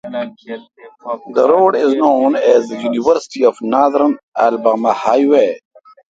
[0.03, 5.59] The road is known as the "University of North Alabama Highway".